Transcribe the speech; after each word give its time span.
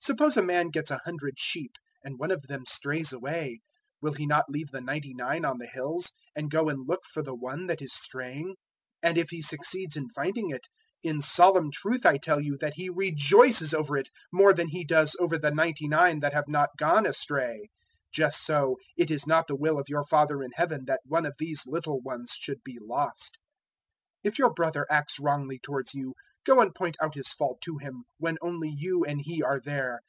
Suppose 0.00 0.36
a 0.36 0.42
man 0.42 0.68
gets 0.68 0.90
a 0.90 1.00
hundred 1.06 1.40
sheep 1.40 1.76
and 2.02 2.18
one 2.18 2.30
of 2.30 2.42
them 2.42 2.66
strays 2.66 3.10
away, 3.10 3.60
will 4.02 4.12
he 4.12 4.26
not 4.26 4.50
leave 4.50 4.70
the 4.70 4.82
ninety 4.82 5.14
nine 5.14 5.46
on 5.46 5.56
the 5.56 5.66
hills 5.66 6.10
and 6.36 6.50
go 6.50 6.68
and 6.68 6.86
look 6.86 7.06
for 7.10 7.22
the 7.22 7.34
one 7.34 7.68
that 7.68 7.80
is 7.80 7.94
straying? 7.94 8.54
018:013 9.02 9.08
And 9.08 9.16
if 9.16 9.30
he 9.30 9.40
succeeds 9.40 9.96
in 9.96 10.10
finding 10.10 10.50
it, 10.50 10.66
in 11.02 11.22
solemn 11.22 11.70
truth 11.70 12.04
I 12.04 12.18
tell 12.18 12.38
you 12.38 12.58
that 12.60 12.74
he 12.74 12.90
rejoices 12.90 13.72
over 13.72 13.96
it 13.96 14.10
more 14.30 14.52
than 14.52 14.68
he 14.68 14.84
does 14.84 15.16
over 15.18 15.38
the 15.38 15.50
ninety 15.50 15.88
nine 15.88 16.20
that 16.20 16.34
have 16.34 16.48
not 16.48 16.76
gone 16.76 17.06
astray. 17.06 17.70
018:014 18.12 18.12
Just 18.12 18.44
so 18.44 18.76
it 18.98 19.10
is 19.10 19.26
not 19.26 19.46
the 19.46 19.56
will 19.56 19.78
of 19.78 19.88
your 19.88 20.04
Father 20.04 20.42
in 20.42 20.50
Heaven 20.56 20.84
that 20.84 21.00
one 21.06 21.24
of 21.24 21.36
these 21.38 21.66
little 21.66 22.02
ones 22.02 22.34
should 22.38 22.62
be 22.62 22.76
lost. 22.78 23.38
018:015 24.22 24.28
"If 24.32 24.38
your 24.38 24.52
brother 24.52 24.86
acts 24.90 25.18
wrongly 25.18 25.58
towards 25.62 25.94
you, 25.94 26.14
go 26.46 26.60
and 26.60 26.74
point 26.74 26.94
out 27.00 27.14
his 27.14 27.28
fault 27.28 27.58
to 27.62 27.76
him 27.78 28.04
when 28.18 28.36
only 28.42 28.70
you 28.74 29.02
and 29.04 29.22
he 29.22 29.42
are 29.42 29.58
there. 29.60 30.00